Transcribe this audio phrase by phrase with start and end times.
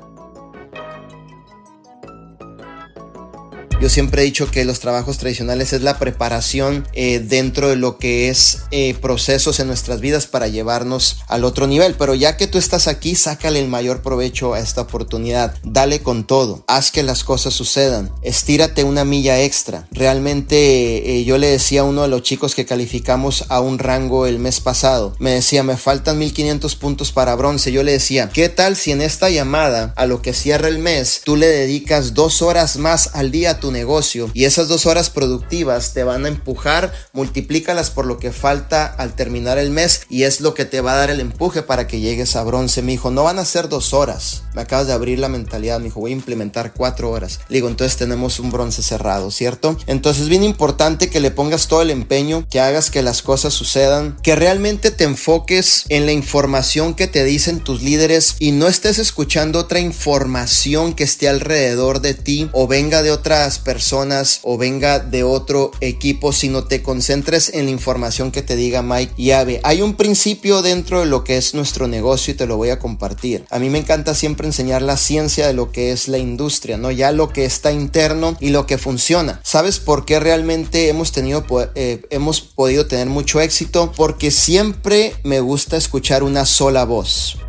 [0.00, 0.59] Thank you.
[3.80, 7.96] Yo siempre he dicho que los trabajos tradicionales es la preparación eh, dentro de lo
[7.96, 11.94] que es eh, procesos en nuestras vidas para llevarnos al otro nivel.
[11.94, 15.54] Pero ya que tú estás aquí, sácale el mayor provecho a esta oportunidad.
[15.64, 16.62] Dale con todo.
[16.66, 18.12] Haz que las cosas sucedan.
[18.20, 19.88] Estírate una milla extra.
[19.92, 24.26] Realmente eh, yo le decía a uno de los chicos que calificamos a un rango
[24.26, 25.16] el mes pasado.
[25.18, 27.72] Me decía, me faltan 1500 puntos para bronce.
[27.72, 31.22] Yo le decía, ¿qué tal si en esta llamada a lo que cierra el mes
[31.24, 35.10] tú le dedicas dos horas más al día a tu negocio y esas dos horas
[35.10, 40.24] productivas te van a empujar, multiplícalas por lo que falta al terminar el mes y
[40.24, 42.82] es lo que te va a dar el empuje para que llegues a bronce.
[42.82, 44.42] Me dijo, no van a ser dos horas.
[44.54, 45.78] Me acabas de abrir la mentalidad.
[45.78, 47.40] Me dijo, voy a implementar cuatro horas.
[47.48, 49.76] Le digo, entonces tenemos un bronce cerrado, ¿cierto?
[49.86, 53.54] Entonces es bien importante que le pongas todo el empeño, que hagas que las cosas
[53.54, 58.68] sucedan, que realmente te enfoques en la información que te dicen tus líderes y no
[58.68, 64.58] estés escuchando otra información que esté alrededor de ti o venga de otras personas o
[64.58, 69.30] venga de otro equipo, sino te concentres en la información que te diga Mike y
[69.30, 69.60] Ave.
[69.62, 72.78] Hay un principio dentro de lo que es nuestro negocio y te lo voy a
[72.78, 73.44] compartir.
[73.50, 76.90] A mí me encanta siempre enseñar la ciencia de lo que es la industria, ¿no?
[76.90, 79.40] Ya lo que está interno y lo que funciona.
[79.44, 83.92] ¿Sabes por qué realmente hemos tenido, eh, hemos podido tener mucho éxito?
[83.96, 87.39] Porque siempre me gusta escuchar una sola voz.